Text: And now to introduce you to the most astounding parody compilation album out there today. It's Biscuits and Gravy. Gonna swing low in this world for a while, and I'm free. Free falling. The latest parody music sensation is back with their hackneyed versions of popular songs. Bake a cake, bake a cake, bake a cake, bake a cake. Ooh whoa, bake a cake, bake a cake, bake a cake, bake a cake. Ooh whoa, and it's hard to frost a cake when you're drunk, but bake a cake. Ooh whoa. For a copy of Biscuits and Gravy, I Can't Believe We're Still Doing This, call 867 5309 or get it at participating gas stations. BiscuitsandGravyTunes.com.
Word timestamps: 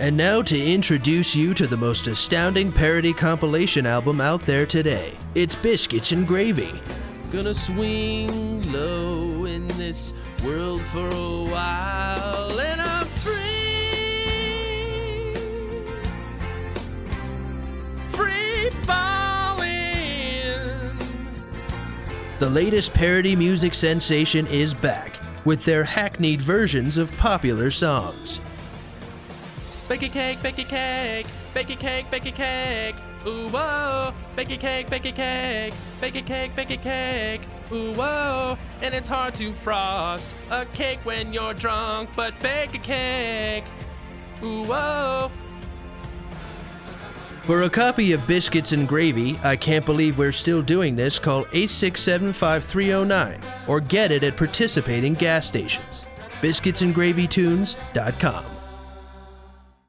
And 0.00 0.16
now 0.16 0.42
to 0.42 0.56
introduce 0.56 1.34
you 1.34 1.54
to 1.54 1.66
the 1.66 1.76
most 1.76 2.06
astounding 2.06 2.70
parody 2.70 3.12
compilation 3.12 3.84
album 3.84 4.20
out 4.20 4.42
there 4.42 4.64
today. 4.64 5.18
It's 5.34 5.56
Biscuits 5.56 6.12
and 6.12 6.24
Gravy. 6.24 6.80
Gonna 7.32 7.52
swing 7.52 8.70
low 8.72 9.44
in 9.46 9.66
this 9.76 10.12
world 10.44 10.82
for 10.92 11.08
a 11.08 11.42
while, 11.50 12.60
and 12.60 12.80
I'm 12.80 13.08
free. 13.08 13.34
Free 18.12 18.70
falling. 18.84 19.66
The 22.38 22.48
latest 22.48 22.94
parody 22.94 23.34
music 23.34 23.74
sensation 23.74 24.46
is 24.46 24.74
back 24.74 25.18
with 25.44 25.64
their 25.64 25.82
hackneyed 25.82 26.40
versions 26.40 26.98
of 26.98 27.10
popular 27.16 27.72
songs. 27.72 28.40
Bake 29.88 30.02
a 30.02 30.08
cake, 30.08 30.42
bake 30.42 30.58
a 30.58 30.64
cake, 30.64 31.26
bake 31.54 31.70
a 31.70 31.76
cake, 31.76 32.10
bake 32.10 32.26
a 32.26 32.30
cake. 32.30 32.94
Ooh 33.26 33.48
whoa, 33.48 34.12
bake 34.36 34.50
a 34.50 34.58
cake, 34.58 34.90
bake 34.90 35.06
a 35.06 35.12
cake, 35.12 35.72
bake 35.98 36.14
a 36.14 36.20
cake, 36.20 36.54
bake 36.54 36.70
a 36.70 36.76
cake. 36.76 37.40
Ooh 37.72 37.94
whoa, 37.94 38.58
and 38.82 38.94
it's 38.94 39.08
hard 39.08 39.32
to 39.34 39.50
frost 39.52 40.30
a 40.50 40.66
cake 40.66 41.00
when 41.04 41.32
you're 41.32 41.54
drunk, 41.54 42.10
but 42.14 42.38
bake 42.40 42.74
a 42.74 42.78
cake. 42.78 43.64
Ooh 44.42 44.64
whoa. 44.64 45.30
For 47.46 47.62
a 47.62 47.70
copy 47.70 48.12
of 48.12 48.26
Biscuits 48.26 48.72
and 48.72 48.86
Gravy, 48.86 49.40
I 49.42 49.56
Can't 49.56 49.86
Believe 49.86 50.18
We're 50.18 50.32
Still 50.32 50.60
Doing 50.60 50.96
This, 50.96 51.18
call 51.18 51.46
867 51.52 52.34
5309 52.34 53.40
or 53.66 53.80
get 53.80 54.12
it 54.12 54.22
at 54.22 54.36
participating 54.36 55.14
gas 55.14 55.46
stations. 55.46 56.04
BiscuitsandGravyTunes.com. 56.42 58.57